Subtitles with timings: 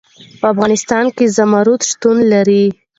[0.39, 2.65] په افغانستان کې زمرد شتون لري.